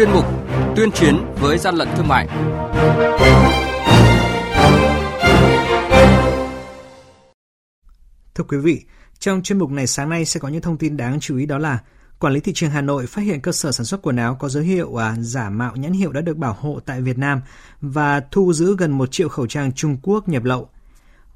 chuyên 0.00 0.12
mục 0.12 0.24
Tuyên 0.76 0.92
chiến 0.92 1.14
với 1.40 1.58
gian 1.58 1.74
lận 1.74 1.88
thương 1.96 2.08
mại. 2.08 2.28
Thưa 8.34 8.44
quý 8.48 8.58
vị, 8.58 8.84
trong 9.18 9.42
chuyên 9.42 9.58
mục 9.58 9.70
này 9.70 9.86
sáng 9.86 10.08
nay 10.08 10.24
sẽ 10.24 10.40
có 10.40 10.48
những 10.48 10.62
thông 10.62 10.76
tin 10.76 10.96
đáng 10.96 11.20
chú 11.20 11.36
ý 11.36 11.46
đó 11.46 11.58
là 11.58 11.78
Quản 12.18 12.32
lý 12.32 12.40
thị 12.40 12.52
trường 12.54 12.70
Hà 12.70 12.80
Nội 12.80 13.06
phát 13.06 13.22
hiện 13.22 13.40
cơ 13.40 13.52
sở 13.52 13.72
sản 13.72 13.86
xuất 13.86 14.02
quần 14.02 14.16
áo 14.16 14.36
có 14.40 14.48
dấu 14.48 14.62
hiệu 14.62 14.96
à, 14.96 15.16
giả 15.18 15.50
mạo 15.50 15.76
nhãn 15.76 15.92
hiệu 15.92 16.12
đã 16.12 16.20
được 16.20 16.36
bảo 16.36 16.56
hộ 16.60 16.80
tại 16.86 17.00
Việt 17.00 17.18
Nam 17.18 17.40
và 17.80 18.20
thu 18.30 18.52
giữ 18.52 18.76
gần 18.78 18.90
1 18.90 19.08
triệu 19.12 19.28
khẩu 19.28 19.46
trang 19.46 19.72
Trung 19.72 19.96
Quốc 20.02 20.28
nhập 20.28 20.44
lậu. 20.44 20.68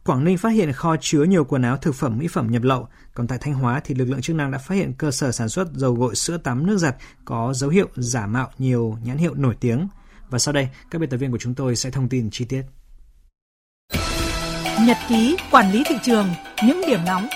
Quảng 0.05 0.25
Ninh 0.25 0.39
phát 0.39 0.49
hiện 0.49 0.73
kho 0.73 0.97
chứa 1.01 1.23
nhiều 1.25 1.45
quần 1.45 1.63
áo 1.63 1.77
thực 1.77 1.95
phẩm 1.95 2.19
mỹ 2.19 2.29
phẩm 2.29 2.51
nhập 2.51 2.63
lậu, 2.63 2.89
còn 3.15 3.27
tại 3.27 3.39
Thanh 3.41 3.55
Hóa 3.55 3.81
thì 3.85 3.95
lực 3.95 4.05
lượng 4.05 4.21
chức 4.21 4.37
năng 4.37 4.51
đã 4.51 4.59
phát 4.59 4.75
hiện 4.75 4.93
cơ 4.99 5.11
sở 5.11 5.33
sản 5.33 5.49
xuất 5.49 5.73
dầu 5.73 5.95
gội 5.95 6.15
sữa 6.15 6.37
tắm 6.37 6.67
nước 6.67 6.79
giặt 6.79 6.97
có 7.25 7.53
dấu 7.55 7.71
hiệu 7.71 7.89
giả 7.97 8.27
mạo 8.27 8.51
nhiều 8.59 8.99
nhãn 9.05 9.17
hiệu 9.17 9.35
nổi 9.35 9.57
tiếng. 9.61 9.89
Và 10.31 10.39
sau 10.39 10.53
đây, 10.53 10.69
các 10.91 10.99
biên 10.99 11.11
tập 11.11 11.17
viên 11.17 11.31
của 11.31 11.39
chúng 11.39 11.55
tôi 11.55 11.77
sẽ 11.77 11.91
thông 11.91 12.09
tin 12.09 12.31
chi 12.31 12.45
tiết. 12.45 12.63
Nhật 14.87 14.97
ký 15.09 15.37
quản 15.51 15.73
lý 15.73 15.83
thị 15.87 15.97
trường, 16.03 16.29
những 16.67 16.81
điểm 16.87 17.01
nóng 17.07 17.29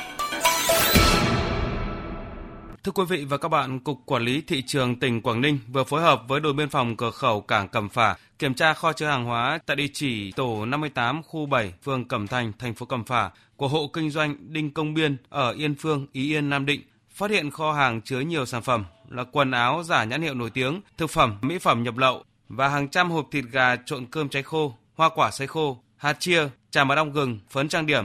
Thưa 2.84 2.92
quý 2.92 3.04
vị 3.08 3.24
và 3.24 3.38
các 3.38 3.48
bạn, 3.48 3.80
Cục 3.80 3.98
Quản 4.06 4.22
lý 4.22 4.40
Thị 4.40 4.62
trường 4.62 4.96
tỉnh 4.96 5.22
Quảng 5.22 5.40
Ninh 5.40 5.58
vừa 5.72 5.84
phối 5.84 6.02
hợp 6.02 6.22
với 6.28 6.40
đồn 6.40 6.56
biên 6.56 6.68
phòng 6.68 6.96
cửa 6.96 7.10
khẩu 7.10 7.40
Cảng 7.40 7.68
Cẩm 7.68 7.88
Phả 7.88 8.16
kiểm 8.38 8.54
tra 8.54 8.74
kho 8.74 8.92
chứa 8.92 9.06
hàng 9.06 9.24
hóa 9.24 9.58
tại 9.66 9.76
địa 9.76 9.88
chỉ 9.92 10.32
tổ 10.32 10.66
58 10.66 11.22
khu 11.22 11.46
7 11.46 11.72
phường 11.82 12.08
Cẩm 12.08 12.26
Thành, 12.26 12.52
thành 12.58 12.74
phố 12.74 12.86
Cẩm 12.86 13.04
Phả 13.04 13.30
của 13.56 13.68
hộ 13.68 13.90
kinh 13.92 14.10
doanh 14.10 14.36
Đinh 14.52 14.74
Công 14.74 14.94
Biên 14.94 15.16
ở 15.28 15.52
Yên 15.52 15.74
Phương, 15.74 16.06
Ý 16.12 16.34
Yên, 16.34 16.50
Nam 16.50 16.66
Định, 16.66 16.82
phát 17.10 17.30
hiện 17.30 17.50
kho 17.50 17.72
hàng 17.72 18.00
chứa 18.00 18.20
nhiều 18.20 18.46
sản 18.46 18.62
phẩm 18.62 18.84
là 19.08 19.24
quần 19.32 19.50
áo 19.50 19.82
giả 19.82 20.04
nhãn 20.04 20.22
hiệu 20.22 20.34
nổi 20.34 20.50
tiếng, 20.50 20.80
thực 20.96 21.10
phẩm, 21.10 21.38
mỹ 21.42 21.58
phẩm 21.58 21.82
nhập 21.82 21.96
lậu 21.96 22.24
và 22.48 22.68
hàng 22.68 22.88
trăm 22.88 23.10
hộp 23.10 23.28
thịt 23.30 23.44
gà 23.50 23.76
trộn 23.76 24.06
cơm 24.06 24.28
cháy 24.28 24.42
khô, 24.42 24.74
hoa 24.94 25.08
quả 25.14 25.30
sấy 25.30 25.46
khô, 25.46 25.78
hạt 25.96 26.16
chia, 26.20 26.48
trà 26.70 26.84
mật 26.84 26.94
ong 26.94 27.12
gừng, 27.12 27.38
phấn 27.50 27.68
trang 27.68 27.86
điểm, 27.86 28.04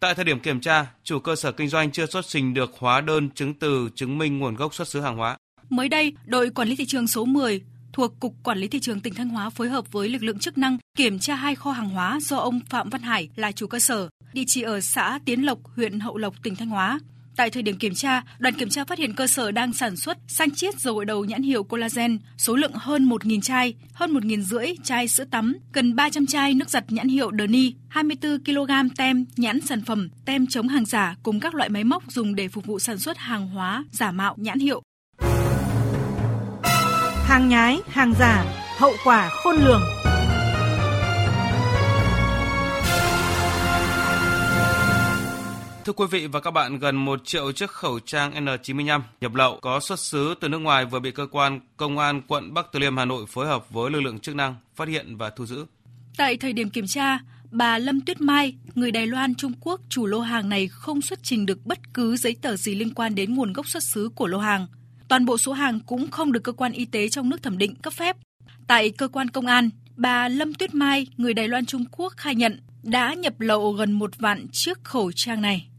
Tại 0.00 0.14
thời 0.14 0.24
điểm 0.24 0.40
kiểm 0.40 0.60
tra, 0.60 0.86
chủ 1.04 1.18
cơ 1.18 1.36
sở 1.36 1.52
kinh 1.52 1.68
doanh 1.68 1.90
chưa 1.90 2.06
xuất 2.06 2.26
trình 2.26 2.54
được 2.54 2.70
hóa 2.78 3.00
đơn 3.00 3.30
chứng 3.30 3.54
từ 3.54 3.90
chứng 3.94 4.18
minh 4.18 4.38
nguồn 4.38 4.54
gốc 4.54 4.74
xuất 4.74 4.88
xứ 4.88 5.00
hàng 5.00 5.16
hóa. 5.16 5.36
Mới 5.70 5.88
đây, 5.88 6.12
đội 6.26 6.50
quản 6.50 6.68
lý 6.68 6.76
thị 6.76 6.86
trường 6.86 7.06
số 7.06 7.24
10 7.24 7.62
thuộc 7.92 8.20
Cục 8.20 8.34
Quản 8.44 8.58
lý 8.58 8.68
Thị 8.68 8.80
trường 8.80 9.00
tỉnh 9.00 9.14
Thanh 9.14 9.28
Hóa 9.28 9.50
phối 9.50 9.68
hợp 9.68 9.92
với 9.92 10.08
lực 10.08 10.22
lượng 10.22 10.38
chức 10.38 10.58
năng 10.58 10.78
kiểm 10.96 11.18
tra 11.18 11.34
hai 11.34 11.54
kho 11.54 11.70
hàng 11.70 11.90
hóa 11.90 12.18
do 12.22 12.36
ông 12.36 12.60
Phạm 12.70 12.90
Văn 12.90 13.02
Hải 13.02 13.28
là 13.36 13.52
chủ 13.52 13.66
cơ 13.66 13.78
sở, 13.78 14.08
địa 14.32 14.44
chỉ 14.46 14.62
ở 14.62 14.80
xã 14.80 15.18
Tiến 15.24 15.46
Lộc, 15.46 15.58
huyện 15.76 16.00
Hậu 16.00 16.16
Lộc, 16.16 16.34
tỉnh 16.42 16.56
Thanh 16.56 16.68
Hóa. 16.68 16.98
Tại 17.36 17.50
thời 17.50 17.62
điểm 17.62 17.76
kiểm 17.76 17.94
tra, 17.94 18.22
đoàn 18.38 18.54
kiểm 18.54 18.68
tra 18.68 18.84
phát 18.84 18.98
hiện 18.98 19.14
cơ 19.14 19.26
sở 19.26 19.50
đang 19.50 19.72
sản 19.72 19.96
xuất 19.96 20.18
sang 20.28 20.50
chiết 20.50 20.80
dầu 20.80 20.94
gội 20.94 21.04
đầu 21.04 21.24
nhãn 21.24 21.42
hiệu 21.42 21.64
collagen, 21.64 22.18
số 22.38 22.56
lượng 22.56 22.72
hơn 22.74 23.08
1.000 23.08 23.40
chai, 23.40 23.74
hơn 23.92 24.14
1.000 24.14 24.42
rưỡi 24.42 24.66
chai 24.84 25.08
sữa 25.08 25.24
tắm, 25.30 25.56
gần 25.72 25.96
300 25.96 26.26
chai 26.26 26.54
nước 26.54 26.70
giặt 26.70 26.84
nhãn 26.88 27.08
hiệu 27.08 27.30
Derny, 27.38 27.74
24 27.88 28.44
kg 28.44 28.70
tem 28.96 29.24
nhãn 29.36 29.60
sản 29.60 29.80
phẩm, 29.84 30.08
tem 30.24 30.46
chống 30.46 30.68
hàng 30.68 30.84
giả 30.84 31.14
cùng 31.22 31.40
các 31.40 31.54
loại 31.54 31.68
máy 31.68 31.84
móc 31.84 32.12
dùng 32.12 32.34
để 32.34 32.48
phục 32.48 32.66
vụ 32.66 32.78
sản 32.78 32.98
xuất 32.98 33.18
hàng 33.18 33.48
hóa 33.48 33.84
giả 33.90 34.12
mạo 34.12 34.34
nhãn 34.38 34.58
hiệu. 34.58 34.82
Hàng 37.24 37.48
nhái, 37.48 37.78
hàng 37.88 38.12
giả, 38.18 38.44
hậu 38.78 38.92
quả 39.04 39.28
khôn 39.32 39.56
lường. 39.56 39.82
Thưa 45.90 45.94
quý 45.94 46.06
vị 46.10 46.26
và 46.26 46.40
các 46.40 46.50
bạn, 46.50 46.78
gần 46.78 46.96
1 46.96 47.20
triệu 47.24 47.52
chiếc 47.52 47.70
khẩu 47.70 48.00
trang 48.00 48.44
N95 48.44 49.00
nhập 49.20 49.34
lậu 49.34 49.58
có 49.60 49.80
xuất 49.80 49.98
xứ 49.98 50.34
từ 50.40 50.48
nước 50.48 50.58
ngoài 50.58 50.84
vừa 50.84 51.00
bị 51.00 51.10
cơ 51.10 51.26
quan 51.30 51.60
công 51.76 51.98
an 51.98 52.22
quận 52.28 52.54
Bắc 52.54 52.66
Từ 52.72 52.78
Liêm 52.78 52.96
Hà 52.96 53.04
Nội 53.04 53.24
phối 53.28 53.46
hợp 53.46 53.70
với 53.70 53.90
lực 53.90 54.00
lượng 54.00 54.18
chức 54.18 54.34
năng 54.34 54.54
phát 54.74 54.88
hiện 54.88 55.16
và 55.16 55.30
thu 55.30 55.46
giữ. 55.46 55.64
Tại 56.16 56.36
thời 56.36 56.52
điểm 56.52 56.70
kiểm 56.70 56.86
tra, 56.86 57.18
bà 57.50 57.78
Lâm 57.78 58.00
Tuyết 58.00 58.20
Mai, 58.20 58.54
người 58.74 58.90
Đài 58.90 59.06
Loan 59.06 59.34
Trung 59.34 59.52
Quốc 59.60 59.80
chủ 59.88 60.06
lô 60.06 60.20
hàng 60.20 60.48
này 60.48 60.68
không 60.68 61.02
xuất 61.02 61.18
trình 61.22 61.46
được 61.46 61.66
bất 61.66 61.78
cứ 61.94 62.16
giấy 62.16 62.36
tờ 62.42 62.56
gì 62.56 62.74
liên 62.74 62.94
quan 62.94 63.14
đến 63.14 63.34
nguồn 63.34 63.52
gốc 63.52 63.68
xuất 63.68 63.82
xứ 63.82 64.08
của 64.14 64.26
lô 64.26 64.38
hàng. 64.38 64.66
Toàn 65.08 65.24
bộ 65.24 65.38
số 65.38 65.52
hàng 65.52 65.80
cũng 65.80 66.10
không 66.10 66.32
được 66.32 66.44
cơ 66.44 66.52
quan 66.52 66.72
y 66.72 66.84
tế 66.84 67.08
trong 67.08 67.28
nước 67.30 67.42
thẩm 67.42 67.58
định 67.58 67.74
cấp 67.74 67.92
phép. 67.92 68.16
Tại 68.66 68.90
cơ 68.90 69.08
quan 69.08 69.30
công 69.30 69.46
an, 69.46 69.70
bà 69.96 70.28
Lâm 70.28 70.54
Tuyết 70.54 70.74
Mai, 70.74 71.06
người 71.16 71.34
Đài 71.34 71.48
Loan 71.48 71.66
Trung 71.66 71.84
Quốc 71.90 72.12
khai 72.16 72.34
nhận 72.34 72.60
đã 72.82 73.14
nhập 73.14 73.40
lậu 73.40 73.72
gần 73.72 73.92
một 73.92 74.18
vạn 74.18 74.46
chiếc 74.52 74.84
khẩu 74.84 75.12
trang 75.12 75.42
này. 75.42 75.69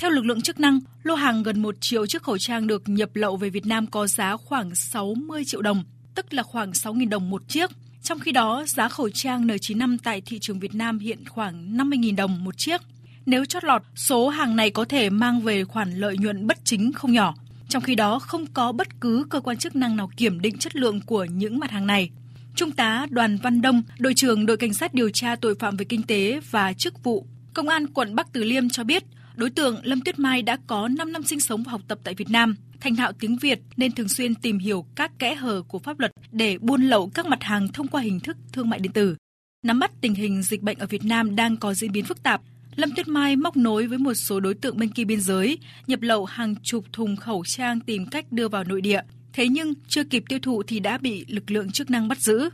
Theo 0.00 0.10
lực 0.10 0.24
lượng 0.24 0.40
chức 0.40 0.60
năng, 0.60 0.80
lô 1.02 1.14
hàng 1.14 1.42
gần 1.42 1.62
1 1.62 1.76
triệu 1.80 2.06
chiếc 2.06 2.22
khẩu 2.22 2.38
trang 2.38 2.66
được 2.66 2.82
nhập 2.88 3.10
lậu 3.14 3.36
về 3.36 3.50
Việt 3.50 3.66
Nam 3.66 3.86
có 3.86 4.06
giá 4.06 4.36
khoảng 4.36 4.74
60 4.74 5.44
triệu 5.44 5.62
đồng, 5.62 5.84
tức 6.14 6.34
là 6.34 6.42
khoảng 6.42 6.70
6.000 6.70 7.08
đồng 7.08 7.30
một 7.30 7.48
chiếc. 7.48 7.70
Trong 8.02 8.18
khi 8.18 8.32
đó, 8.32 8.64
giá 8.66 8.88
khẩu 8.88 9.10
trang 9.10 9.46
N95 9.46 9.96
tại 10.02 10.20
thị 10.20 10.38
trường 10.38 10.58
Việt 10.58 10.74
Nam 10.74 10.98
hiện 10.98 11.18
khoảng 11.28 11.76
50.000 11.76 12.16
đồng 12.16 12.44
một 12.44 12.58
chiếc. 12.58 12.80
Nếu 13.26 13.44
chót 13.44 13.64
lọt, 13.64 13.82
số 13.94 14.28
hàng 14.28 14.56
này 14.56 14.70
có 14.70 14.84
thể 14.84 15.10
mang 15.10 15.40
về 15.40 15.64
khoản 15.64 15.92
lợi 15.92 16.16
nhuận 16.18 16.46
bất 16.46 16.58
chính 16.64 16.92
không 16.92 17.12
nhỏ. 17.12 17.34
Trong 17.68 17.82
khi 17.82 17.94
đó, 17.94 18.18
không 18.18 18.46
có 18.46 18.72
bất 18.72 19.00
cứ 19.00 19.26
cơ 19.30 19.40
quan 19.40 19.56
chức 19.56 19.76
năng 19.76 19.96
nào 19.96 20.10
kiểm 20.16 20.40
định 20.40 20.58
chất 20.58 20.76
lượng 20.76 21.00
của 21.00 21.24
những 21.24 21.58
mặt 21.58 21.70
hàng 21.70 21.86
này. 21.86 22.10
Trung 22.54 22.72
tá 22.72 23.06
Đoàn 23.10 23.38
Văn 23.42 23.62
Đông, 23.62 23.82
đội 23.98 24.14
trưởng 24.14 24.46
đội 24.46 24.56
cảnh 24.56 24.74
sát 24.74 24.94
điều 24.94 25.10
tra 25.10 25.36
tội 25.36 25.54
phạm 25.54 25.76
về 25.76 25.84
kinh 25.84 26.02
tế 26.02 26.40
và 26.50 26.72
chức 26.72 27.04
vụ, 27.04 27.26
Công 27.54 27.68
an 27.68 27.86
quận 27.86 28.14
Bắc 28.14 28.32
Từ 28.32 28.44
Liêm 28.44 28.68
cho 28.68 28.84
biết, 28.84 29.04
đối 29.36 29.50
tượng 29.50 29.76
Lâm 29.82 30.00
Tuyết 30.00 30.18
Mai 30.18 30.42
đã 30.42 30.58
có 30.66 30.88
5 30.88 31.12
năm 31.12 31.22
sinh 31.22 31.40
sống 31.40 31.62
và 31.62 31.72
học 31.72 31.80
tập 31.88 31.98
tại 32.04 32.14
Việt 32.14 32.30
Nam, 32.30 32.56
thành 32.80 32.96
thạo 32.96 33.12
tiếng 33.12 33.36
Việt 33.36 33.58
nên 33.76 33.92
thường 33.92 34.08
xuyên 34.08 34.34
tìm 34.34 34.58
hiểu 34.58 34.86
các 34.94 35.18
kẽ 35.18 35.34
hở 35.34 35.62
của 35.68 35.78
pháp 35.78 36.00
luật 36.00 36.12
để 36.32 36.58
buôn 36.58 36.82
lậu 36.82 37.10
các 37.14 37.26
mặt 37.26 37.42
hàng 37.42 37.68
thông 37.68 37.88
qua 37.88 38.02
hình 38.02 38.20
thức 38.20 38.36
thương 38.52 38.70
mại 38.70 38.78
điện 38.78 38.92
tử. 38.92 39.16
Nắm 39.62 39.78
bắt 39.78 39.90
tình 40.00 40.14
hình 40.14 40.42
dịch 40.42 40.62
bệnh 40.62 40.78
ở 40.78 40.86
Việt 40.86 41.04
Nam 41.04 41.36
đang 41.36 41.56
có 41.56 41.74
diễn 41.74 41.92
biến 41.92 42.04
phức 42.04 42.22
tạp, 42.22 42.40
Lâm 42.76 42.90
Tuyết 42.96 43.08
Mai 43.08 43.36
móc 43.36 43.56
nối 43.56 43.86
với 43.86 43.98
một 43.98 44.14
số 44.14 44.40
đối 44.40 44.54
tượng 44.54 44.78
bên 44.78 44.88
kia 44.88 45.04
biên 45.04 45.20
giới, 45.20 45.58
nhập 45.86 46.02
lậu 46.02 46.24
hàng 46.24 46.54
chục 46.62 46.84
thùng 46.92 47.16
khẩu 47.16 47.44
trang 47.46 47.80
tìm 47.80 48.06
cách 48.06 48.32
đưa 48.32 48.48
vào 48.48 48.64
nội 48.64 48.80
địa. 48.80 49.00
Thế 49.32 49.48
nhưng 49.48 49.72
chưa 49.88 50.04
kịp 50.04 50.22
tiêu 50.28 50.38
thụ 50.42 50.62
thì 50.62 50.80
đã 50.80 50.98
bị 50.98 51.24
lực 51.28 51.50
lượng 51.50 51.70
chức 51.70 51.90
năng 51.90 52.08
bắt 52.08 52.18
giữ. 52.18 52.48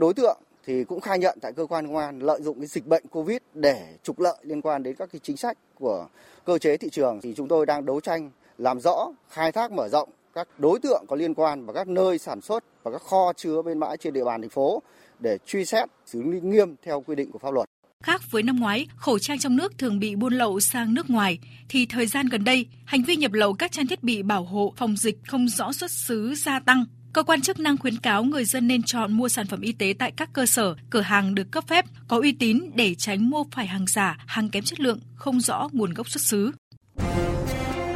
Đối 0.00 0.14
tượng 0.14 0.42
thì 0.66 0.84
cũng 0.84 1.00
khai 1.00 1.18
nhận 1.18 1.38
tại 1.42 1.52
cơ 1.52 1.66
quan 1.66 1.86
công 1.86 1.96
an 1.96 2.18
lợi 2.18 2.42
dụng 2.42 2.58
cái 2.58 2.66
dịch 2.66 2.86
bệnh 2.86 3.06
Covid 3.06 3.38
để 3.54 3.96
trục 4.02 4.20
lợi 4.20 4.36
liên 4.42 4.62
quan 4.62 4.82
đến 4.82 4.96
các 4.96 5.08
cái 5.12 5.20
chính 5.22 5.36
sách 5.36 5.58
của 5.74 6.08
cơ 6.44 6.58
chế 6.58 6.76
thị 6.76 6.88
trường 6.90 7.20
thì 7.20 7.34
chúng 7.36 7.48
tôi 7.48 7.66
đang 7.66 7.86
đấu 7.86 8.00
tranh 8.00 8.30
làm 8.58 8.80
rõ, 8.80 9.12
khai 9.28 9.52
thác 9.52 9.72
mở 9.72 9.88
rộng 9.88 10.08
các 10.34 10.48
đối 10.58 10.78
tượng 10.78 11.04
có 11.08 11.16
liên 11.16 11.34
quan 11.34 11.66
và 11.66 11.72
các 11.72 11.88
nơi 11.88 12.18
sản 12.18 12.40
xuất 12.40 12.64
và 12.82 12.90
các 12.90 13.02
kho 13.02 13.32
chứa 13.32 13.62
bên 13.62 13.80
bãi 13.80 13.96
trên 13.96 14.12
địa 14.12 14.24
bàn 14.24 14.40
thành 14.40 14.50
phố 14.50 14.82
để 15.18 15.38
truy 15.46 15.64
xét, 15.64 15.88
xử 16.06 16.22
lý 16.22 16.40
nghiêm 16.40 16.74
theo 16.82 17.00
quy 17.00 17.14
định 17.14 17.30
của 17.32 17.38
pháp 17.38 17.54
luật. 17.54 17.68
Khác 18.06 18.30
với 18.30 18.42
năm 18.42 18.60
ngoái, 18.60 18.86
khẩu 18.96 19.18
trang 19.18 19.38
trong 19.38 19.56
nước 19.56 19.78
thường 19.78 19.98
bị 19.98 20.14
buôn 20.14 20.32
lậu 20.32 20.60
sang 20.60 20.94
nước 20.94 21.10
ngoài, 21.10 21.38
thì 21.68 21.86
thời 21.86 22.06
gian 22.06 22.26
gần 22.26 22.44
đây, 22.44 22.66
hành 22.84 23.02
vi 23.02 23.16
nhập 23.16 23.32
lậu 23.32 23.54
các 23.54 23.72
trang 23.72 23.86
thiết 23.86 24.02
bị 24.02 24.22
bảo 24.22 24.44
hộ 24.44 24.74
phòng 24.76 24.96
dịch 24.96 25.18
không 25.26 25.48
rõ 25.48 25.72
xuất 25.72 25.90
xứ 25.90 26.34
gia 26.34 26.60
tăng. 26.60 26.84
Cơ 27.12 27.22
quan 27.22 27.40
chức 27.40 27.60
năng 27.60 27.76
khuyến 27.76 27.98
cáo 27.98 28.24
người 28.24 28.44
dân 28.44 28.68
nên 28.68 28.82
chọn 28.82 29.12
mua 29.12 29.28
sản 29.28 29.46
phẩm 29.46 29.60
y 29.60 29.72
tế 29.72 29.94
tại 29.98 30.12
các 30.16 30.28
cơ 30.32 30.46
sở, 30.46 30.74
cửa 30.90 31.00
hàng 31.00 31.34
được 31.34 31.50
cấp 31.50 31.64
phép, 31.68 31.84
có 32.08 32.20
uy 32.20 32.32
tín 32.32 32.60
để 32.74 32.94
tránh 32.94 33.30
mua 33.30 33.44
phải 33.52 33.66
hàng 33.66 33.86
giả, 33.86 34.16
hàng 34.26 34.48
kém 34.48 34.64
chất 34.64 34.80
lượng, 34.80 35.00
không 35.14 35.40
rõ 35.40 35.68
nguồn 35.72 35.94
gốc 35.94 36.08
xuất 36.08 36.22
xứ. 36.22 36.50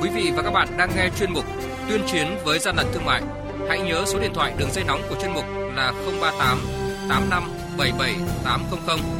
Quý 0.02 0.10
vị 0.14 0.30
và 0.36 0.42
các 0.42 0.50
bạn 0.50 0.68
đang 0.78 0.90
nghe 0.96 1.10
chuyên 1.18 1.32
mục 1.32 1.44
Tuyên 1.88 2.00
chiến 2.12 2.26
với 2.44 2.58
gian 2.58 2.76
lận 2.76 2.86
thương 2.92 3.04
mại. 3.04 3.22
Hãy 3.68 3.80
nhớ 3.80 4.04
số 4.06 4.20
điện 4.20 4.30
thoại 4.34 4.54
đường 4.58 4.70
dây 4.72 4.84
nóng 4.84 5.00
của 5.08 5.16
chuyên 5.20 5.32
mục 5.32 5.44
là 5.76 5.92
038 6.20 6.58
85 7.08 7.42
77 7.78 8.14
800 8.44 9.19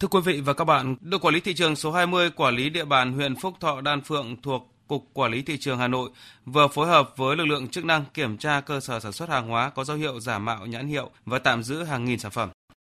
Thưa 0.00 0.08
quý 0.08 0.20
vị 0.24 0.40
và 0.40 0.52
các 0.52 0.64
bạn, 0.64 0.96
đội 1.00 1.20
quản 1.20 1.34
lý 1.34 1.40
thị 1.40 1.54
trường 1.54 1.76
số 1.76 1.92
20 1.92 2.30
quản 2.30 2.56
lý 2.56 2.70
địa 2.70 2.84
bàn 2.84 3.12
huyện 3.12 3.36
Phúc 3.36 3.54
Thọ 3.60 3.80
Đan 3.80 4.00
Phượng 4.00 4.36
thuộc 4.42 4.74
Cục 4.88 5.10
Quản 5.12 5.32
lý 5.32 5.42
Thị 5.42 5.56
trường 5.58 5.78
Hà 5.78 5.88
Nội 5.88 6.10
vừa 6.46 6.68
phối 6.68 6.86
hợp 6.88 7.12
với 7.16 7.36
lực 7.36 7.44
lượng 7.44 7.68
chức 7.68 7.84
năng 7.84 8.04
kiểm 8.14 8.36
tra 8.36 8.60
cơ 8.60 8.80
sở 8.80 9.00
sản 9.00 9.12
xuất 9.12 9.28
hàng 9.28 9.48
hóa 9.48 9.70
có 9.70 9.84
dấu 9.84 9.96
hiệu 9.96 10.20
giả 10.20 10.38
mạo 10.38 10.66
nhãn 10.66 10.88
hiệu 10.88 11.10
và 11.26 11.38
tạm 11.38 11.62
giữ 11.62 11.82
hàng 11.82 12.04
nghìn 12.04 12.18
sản 12.18 12.30
phẩm. 12.30 12.48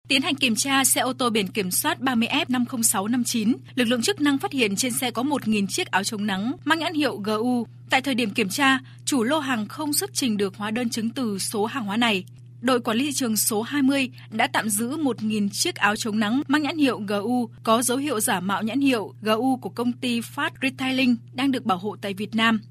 Tiến 0.08 0.22
hành 0.22 0.36
kiểm 0.36 0.56
tra 0.56 0.84
xe 0.84 1.02
ô 1.02 1.14
tô 1.14 1.30
biển 1.30 1.48
kiểm 1.48 1.72
soát 1.72 2.00
30F50659, 2.00 3.54
lực 3.76 3.86
lượng 3.86 4.02
chức 4.02 4.22
năng 4.22 4.38
phát 4.38 4.52
hiện 4.52 4.76
trên 4.76 4.94
xe 4.94 5.12
có 5.12 5.24
1.000 5.24 5.68
chiếc 5.68 5.88
áo 5.88 6.04
chống 6.04 6.28
nắng 6.28 6.52
mang 6.66 6.80
nhãn 6.80 6.94
hiệu 6.94 7.18
GU. 7.18 7.68
Tại 7.90 8.02
thời 8.02 8.16
điểm 8.16 8.30
kiểm 8.30 8.50
tra, 8.50 8.80
chủ 9.06 9.24
lô 9.24 9.40
hàng 9.40 9.68
không 9.68 9.94
xuất 9.94 10.10
trình 10.14 10.38
được 10.38 10.56
hóa 10.58 10.72
đơn 10.72 10.90
chứng 10.90 11.10
từ 11.10 11.40
số 11.40 11.66
hàng 11.66 11.86
hóa 11.86 11.98
này 11.98 12.24
đội 12.62 12.80
quản 12.80 12.98
lý 12.98 13.06
thị 13.06 13.12
trường 13.12 13.38
số 13.38 13.62
20 13.62 14.10
đã 14.32 14.48
tạm 14.48 14.70
giữ 14.70 14.98
1.000 14.98 15.50
chiếc 15.50 15.76
áo 15.76 15.96
chống 15.96 16.20
nắng 16.20 16.42
mang 16.48 16.62
nhãn 16.62 16.78
hiệu 16.78 17.02
GU 17.08 17.50
có 17.64 17.82
dấu 17.82 17.98
hiệu 17.98 18.20
giả 18.20 18.40
mạo 18.40 18.64
nhãn 18.64 18.82
hiệu 18.82 19.14
GU 19.22 19.58
của 19.58 19.70
công 19.70 19.92
ty 19.92 20.20
Fast 20.20 20.52
Retailing 20.62 21.16
đang 21.34 21.52
được 21.52 21.66
bảo 21.66 21.78
hộ 21.78 21.96
tại 22.02 22.14
Việt 22.14 22.36
Nam. 22.36 22.62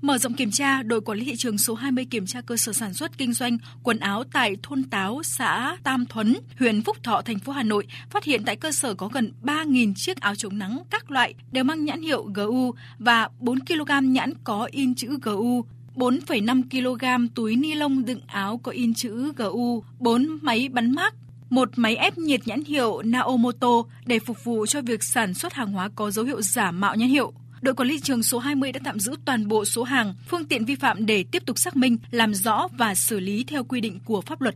Mở 0.00 0.18
rộng 0.18 0.34
kiểm 0.34 0.50
tra, 0.50 0.82
đội 0.82 1.00
quản 1.00 1.18
lý 1.18 1.24
thị 1.24 1.36
trường 1.36 1.58
số 1.58 1.74
20 1.74 2.04
kiểm 2.10 2.26
tra 2.26 2.40
cơ 2.40 2.56
sở 2.56 2.72
sản 2.72 2.94
xuất 2.94 3.18
kinh 3.18 3.32
doanh 3.32 3.58
quần 3.82 3.98
áo 3.98 4.24
tại 4.32 4.56
thôn 4.62 4.84
Táo, 4.84 5.22
xã 5.22 5.76
Tam 5.84 6.06
Thuấn, 6.06 6.36
huyện 6.58 6.82
Phúc 6.82 6.96
Thọ, 7.02 7.22
thành 7.22 7.38
phố 7.38 7.52
Hà 7.52 7.62
Nội, 7.62 7.86
phát 8.10 8.24
hiện 8.24 8.42
tại 8.44 8.56
cơ 8.56 8.72
sở 8.72 8.94
có 8.94 9.08
gần 9.08 9.32
3.000 9.42 9.94
chiếc 9.94 10.20
áo 10.20 10.34
chống 10.34 10.58
nắng 10.58 10.82
các 10.90 11.10
loại 11.10 11.34
đều 11.52 11.64
mang 11.64 11.84
nhãn 11.84 12.02
hiệu 12.02 12.22
GU 12.34 12.74
và 12.98 13.28
4 13.38 13.58
kg 13.60 14.12
nhãn 14.12 14.32
có 14.44 14.68
in 14.70 14.94
chữ 14.94 15.18
GU. 15.22 15.64
4,5 15.96 16.62
kg 16.70 17.34
túi 17.34 17.56
ni 17.56 17.74
lông 17.74 18.04
đựng 18.04 18.20
áo 18.26 18.60
có 18.62 18.72
in 18.72 18.94
chữ 18.94 19.32
GU, 19.36 19.84
4 19.98 20.38
máy 20.42 20.68
bắn 20.68 20.92
mác, 20.92 21.14
một 21.50 21.68
máy 21.76 21.96
ép 21.96 22.18
nhiệt 22.18 22.40
nhãn 22.46 22.64
hiệu 22.64 23.02
Naomoto 23.02 23.82
để 24.06 24.18
phục 24.18 24.44
vụ 24.44 24.66
cho 24.66 24.80
việc 24.82 25.02
sản 25.02 25.34
xuất 25.34 25.52
hàng 25.52 25.72
hóa 25.72 25.88
có 25.94 26.10
dấu 26.10 26.24
hiệu 26.24 26.42
giả 26.42 26.70
mạo 26.70 26.94
nhãn 26.94 27.08
hiệu 27.08 27.32
đội 27.62 27.74
quản 27.74 27.88
lý 27.88 28.00
trường 28.00 28.22
số 28.22 28.38
20 28.38 28.72
đã 28.72 28.80
tạm 28.84 29.00
giữ 29.00 29.12
toàn 29.24 29.48
bộ 29.48 29.64
số 29.64 29.82
hàng, 29.82 30.14
phương 30.28 30.44
tiện 30.44 30.64
vi 30.64 30.74
phạm 30.74 31.06
để 31.06 31.24
tiếp 31.32 31.42
tục 31.46 31.58
xác 31.58 31.76
minh, 31.76 31.98
làm 32.10 32.34
rõ 32.34 32.68
và 32.78 32.94
xử 32.94 33.20
lý 33.20 33.44
theo 33.44 33.64
quy 33.64 33.80
định 33.80 33.98
của 34.04 34.20
pháp 34.20 34.40
luật. 34.40 34.54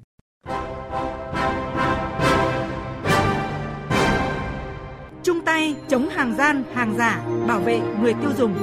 Chung 5.23 5.41
tay 5.44 5.75
chống 5.88 6.09
hàng 6.09 6.35
gian, 6.38 6.62
hàng 6.75 6.94
giả, 6.99 7.23
bảo 7.49 7.61
vệ 7.61 7.81
người 8.00 8.15
tiêu 8.15 8.31
dùng. 8.38 8.55